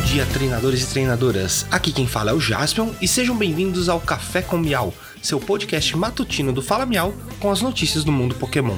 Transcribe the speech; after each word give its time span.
dia, 0.00 0.26
treinadores 0.26 0.82
e 0.82 0.86
treinadoras. 0.86 1.66
Aqui 1.70 1.92
quem 1.92 2.06
fala 2.06 2.30
é 2.30 2.34
o 2.34 2.40
Jaspion 2.40 2.90
e 3.00 3.06
sejam 3.06 3.36
bem-vindos 3.36 3.88
ao 3.88 4.00
Café 4.00 4.42
com 4.42 4.56
Miau, 4.56 4.94
seu 5.22 5.38
podcast 5.38 5.96
matutino 5.96 6.52
do 6.52 6.62
Fala 6.62 6.86
Miau 6.86 7.14
com 7.38 7.50
as 7.50 7.60
notícias 7.60 8.02
do 8.02 8.10
mundo 8.10 8.34
Pokémon. 8.34 8.76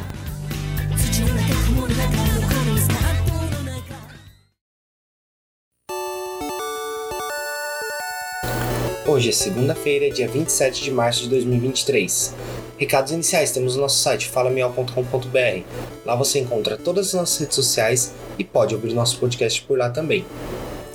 Hoje 9.06 9.28
é 9.28 9.32
segunda-feira, 9.32 10.10
dia 10.10 10.26
27 10.26 10.82
de 10.82 10.90
março 10.90 11.24
de 11.24 11.28
2023. 11.28 12.34
Recados 12.78 13.12
iniciais 13.12 13.52
temos 13.52 13.76
no 13.76 13.82
nosso 13.82 13.98
site 13.98 14.26
falamial.com.br. 14.26 15.62
Lá 16.04 16.16
você 16.16 16.40
encontra 16.40 16.76
todas 16.76 17.08
as 17.08 17.14
nossas 17.14 17.38
redes 17.38 17.54
sociais 17.54 18.12
e 18.38 18.44
pode 18.44 18.74
ouvir 18.74 18.92
nosso 18.92 19.18
podcast 19.18 19.62
por 19.62 19.78
lá 19.78 19.90
também. 19.90 20.24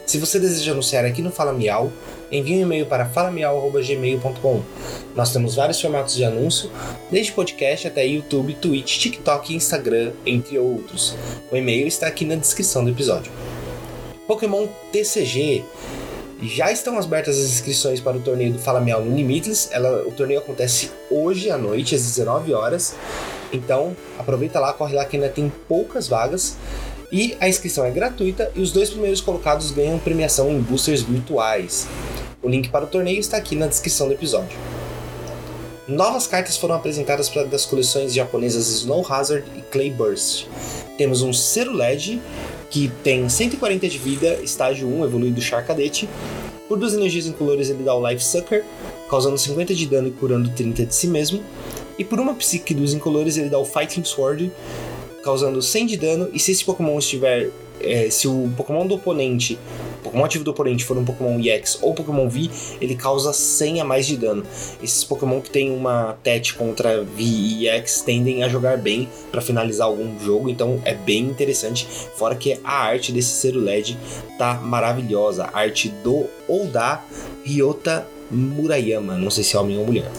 Se 0.08 0.18
você 0.20 0.40
deseja 0.40 0.72
anunciar 0.72 1.04
aqui 1.04 1.22
no 1.22 1.30
Fala 1.30 1.52
Miau, 1.52 1.92
envie 2.32 2.56
um 2.56 2.62
e-mail 2.62 2.86
para 2.86 3.06
falamiau.gmail.com. 3.06 4.62
Nós 5.14 5.34
temos 5.34 5.56
vários 5.56 5.82
formatos 5.82 6.16
de 6.16 6.24
anúncio, 6.24 6.72
desde 7.12 7.34
podcast 7.34 7.90
até 7.90 8.08
YouTube, 8.08 8.54
Twitch, 8.54 9.00
TikTok 9.00 9.52
e 9.52 9.58
Instagram, 9.58 10.14
entre 10.26 10.58
outros. 10.58 11.14
O 11.52 11.58
e-mail 11.58 11.86
está 11.86 12.08
aqui 12.08 12.24
na 12.24 12.36
descrição 12.36 12.86
do 12.86 12.90
episódio. 12.90 13.30
Pokémon 14.26 14.68
TCG 14.94 15.66
já 16.42 16.72
estão 16.72 16.98
abertas 16.98 17.38
as 17.38 17.46
inscrições 17.46 18.00
para 18.00 18.16
o 18.16 18.22
torneio 18.22 18.54
do 18.54 18.60
Fala 18.60 18.80
Miau 18.80 19.04
no 19.04 19.14
Limitless. 19.14 19.68
Ela, 19.72 20.08
o 20.08 20.12
torneio 20.14 20.40
acontece 20.40 20.90
hoje 21.12 21.52
à 21.52 21.58
noite, 21.58 21.96
às 21.96 22.02
19 22.02 22.54
horas. 22.54 22.96
Então, 23.52 23.96
aproveita 24.18 24.60
lá, 24.60 24.74
corre 24.74 24.96
lá 24.96 25.06
que 25.06 25.16
ainda 25.16 25.30
tem 25.30 25.52
poucas 25.68 26.08
vagas. 26.08 26.58
E 27.12 27.38
a 27.40 27.48
inscrição 27.48 27.86
é 27.86 27.92
gratuita 27.92 28.52
e 28.54 28.62
os 28.62 28.72
dois 28.72 28.90
primeiros 28.90 29.22
colocados 29.22 29.72
ganham 29.72 29.98
premiação 29.98 30.52
em 30.52 30.60
boosters 30.60 31.02
virtuais. 31.02 31.88
O 32.42 32.50
link 32.50 32.70
para 32.70 32.84
o 32.84 32.88
torneio 32.88 33.20
está 33.20 33.38
aqui 33.38 33.56
na 33.56 33.68
descrição 33.68 34.08
do 34.08 34.14
episódio. 34.14 34.58
Novas 35.88 36.28
cartas 36.28 36.58
foram 36.58 36.76
apresentadas 36.76 37.30
para 37.30 37.46
das 37.46 37.66
coleções 37.66 38.14
japonesas 38.14 38.68
Snow 38.68 39.06
Hazard 39.10 39.46
e 39.56 39.62
Clay 39.62 39.90
Burst. 39.90 40.46
Temos 40.98 41.22
um 41.22 41.32
Cerulege, 41.32 42.22
que 42.70 42.92
tem 43.04 43.30
140 43.30 43.88
de 43.88 43.98
vida, 43.98 44.34
estágio 44.44 44.86
1, 44.86 45.06
evoluído 45.06 45.40
Char 45.40 45.66
Cadete. 45.66 46.10
Por 46.68 46.78
duas 46.78 46.94
energias 46.94 47.26
incolores 47.26 47.70
ele 47.70 47.84
dá 47.84 47.96
o 47.96 48.06
Life 48.06 48.22
Sucker, 48.22 48.66
causando 49.10 49.38
50 49.38 49.74
de 49.74 49.86
dano 49.86 50.10
e 50.10 50.12
curando 50.12 50.50
30 50.50 50.86
de 50.88 50.94
si 50.94 51.08
mesmo. 51.08 51.42
E 51.98 52.04
por 52.04 52.20
uma 52.20 52.34
psique 52.34 52.74
dos 52.74 52.94
incolores 52.94 53.38
ele 53.38 53.50
dá 53.50 53.58
o 53.58 53.66
Fighting 53.66 54.04
Sword, 54.04 54.52
causando 55.24 55.62
100 55.62 55.86
de 55.86 55.98
dano. 55.98 56.30
E 56.32 56.40
se 56.40 56.52
esse 56.52 56.64
Pokémon 56.64 56.98
estiver. 56.98 57.50
É, 57.80 58.10
se 58.10 58.28
o 58.28 58.52
Pokémon 58.58 58.88
do 58.88 58.96
oponente, 58.96 59.54
o 60.00 60.04
Pokémon 60.06 60.26
ativo 60.26 60.44
do 60.44 60.50
oponente 60.50 60.84
for 60.84 60.98
um 60.98 61.06
Pokémon 61.06 61.40
EX 61.40 61.78
ou 61.84 61.94
Pokémon 61.94 62.28
V, 62.28 62.50
ele 62.82 62.96
causa 62.96 63.32
100 63.32 63.82
a 63.82 63.84
mais 63.86 64.08
de 64.08 64.18
dano. 64.18 64.42
Esses 64.82 65.04
Pokémon 65.04 65.40
que 65.40 65.52
tem 65.52 65.72
uma 65.72 66.18
TET 66.24 66.56
contra 66.56 67.04
V 67.04 67.22
e 67.22 67.70
EX 67.70 68.02
tendem 68.02 68.44
a 68.44 68.50
jogar 68.50 68.80
bem 68.80 69.08
para 69.32 69.42
finalizar 69.42 69.86
algum 69.86 70.20
jogo, 70.20 70.50
então 70.50 70.82
é 70.86 70.96
bem 70.96 71.20
interessante. 71.20 71.88
Fora 72.16 72.34
que 72.34 72.60
a 72.64 72.80
arte 72.80 73.12
desse 73.12 73.30
Cerulege 73.30 73.96
tá 74.40 74.56
maravilhosa, 74.56 75.44
a 75.54 75.60
arte 75.60 75.90
do 76.04 76.26
ou 76.48 76.66
da 76.66 77.04
Ryota 77.46 78.08
Murayama, 78.32 79.18
não 79.18 79.30
sei 79.30 79.44
se 79.44 79.56
é 79.56 79.60
homem 79.60 79.78
ou 79.78 79.86
mulher. 79.86 80.12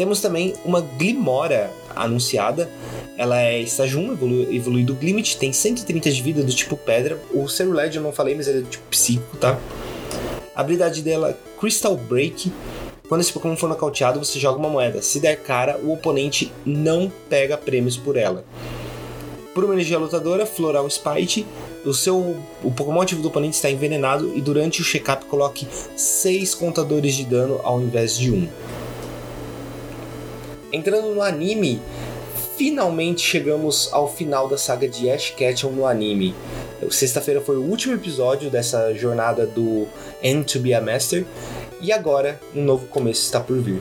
Temos 0.00 0.22
também 0.22 0.54
uma 0.64 0.80
Glimora 0.80 1.70
anunciada. 1.94 2.70
Ela 3.18 3.38
é 3.42 3.60
estágio 3.60 4.00
1, 4.00 4.12
evolu 4.12 4.50
evoluído 4.50 4.94
Glimmet, 4.94 5.36
tem 5.36 5.52
130 5.52 6.10
de 6.10 6.22
vida 6.22 6.42
do 6.42 6.50
tipo 6.54 6.74
pedra. 6.74 7.20
O 7.34 7.46
Cerulege 7.46 7.98
eu 7.98 8.02
não 8.02 8.10
falei, 8.10 8.34
mas 8.34 8.48
ele 8.48 8.60
é 8.60 8.62
do 8.62 8.68
tipo 8.70 8.84
psíquico, 8.88 9.36
tá? 9.36 9.58
A 10.56 10.62
habilidade 10.62 11.02
dela 11.02 11.38
Crystal 11.60 11.94
Break. 11.94 12.50
Quando 13.10 13.20
esse 13.20 13.30
Pokémon 13.30 13.54
for 13.58 13.68
nocauteado, 13.68 14.18
você 14.18 14.38
joga 14.38 14.58
uma 14.58 14.70
moeda. 14.70 15.02
Se 15.02 15.20
der 15.20 15.36
cara, 15.36 15.78
o 15.84 15.92
oponente 15.92 16.50
não 16.64 17.12
pega 17.28 17.58
prêmios 17.58 17.98
por 17.98 18.16
ela. 18.16 18.42
Por 19.52 19.64
uma 19.64 19.74
energia 19.74 19.98
lutadora, 19.98 20.46
Floral 20.46 20.88
Spite, 20.88 21.46
o 21.84 21.92
seu 21.92 22.38
o 22.64 22.70
Pokémon 22.70 23.02
ativo 23.02 23.20
do 23.20 23.28
oponente 23.28 23.56
está 23.56 23.70
envenenado 23.70 24.32
e 24.34 24.40
durante 24.40 24.80
o 24.80 24.84
check-up 24.84 25.26
coloque 25.26 25.68
6 25.94 26.54
contadores 26.54 27.14
de 27.14 27.26
dano 27.26 27.60
ao 27.62 27.82
invés 27.82 28.16
de 28.16 28.30
1. 28.30 28.34
Um. 28.34 28.48
Entrando 30.72 31.14
no 31.14 31.22
anime, 31.22 31.80
finalmente 32.56 33.22
chegamos 33.22 33.88
ao 33.92 34.12
final 34.12 34.48
da 34.48 34.56
saga 34.56 34.88
de 34.88 35.10
Ash 35.10 35.30
Ketchum 35.30 35.70
no 35.70 35.86
anime. 35.86 36.34
Sexta-feira 36.90 37.40
foi 37.40 37.56
o 37.56 37.62
último 37.62 37.94
episódio 37.94 38.50
dessa 38.50 38.94
jornada 38.94 39.46
do 39.46 39.86
End 40.22 40.44
to 40.44 40.60
be 40.60 40.72
a 40.72 40.80
Master 40.80 41.24
e 41.80 41.92
agora 41.92 42.40
um 42.54 42.62
novo 42.62 42.86
começo 42.86 43.22
está 43.22 43.40
por 43.40 43.58
vir. 43.58 43.80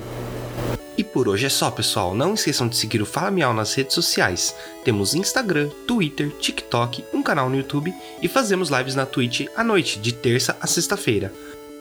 E 0.98 1.04
por 1.04 1.30
hoje 1.30 1.46
é 1.46 1.50
só, 1.50 1.72
pessoal. 1.72 2.14
Não 2.14 2.34
esqueçam 2.34 2.68
de 2.68 2.76
seguir 2.76 3.02
o 3.02 3.06
Fala 3.06 3.32
Miau 3.32 3.54
nas 3.54 3.74
redes 3.74 3.96
sociais. 3.96 4.54
Temos 4.84 5.16
Instagram, 5.16 5.70
Twitter, 5.88 6.30
TikTok, 6.40 7.06
um 7.14 7.24
canal 7.24 7.50
no 7.50 7.56
YouTube 7.56 7.94
e 8.22 8.28
fazemos 8.28 8.70
lives 8.70 8.96
na 8.96 9.06
Twitch 9.06 9.46
à 9.56 9.64
noite, 9.64 9.98
de 10.00 10.12
terça 10.12 10.58
a 10.60 10.68
sexta-feira. 10.68 11.32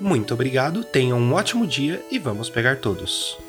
Muito 0.00 0.32
obrigado, 0.32 0.84
tenham 0.84 1.18
um 1.18 1.32
ótimo 1.32 1.66
dia 1.66 2.00
e 2.10 2.18
vamos 2.18 2.48
pegar 2.48 2.76
todos. 2.76 3.47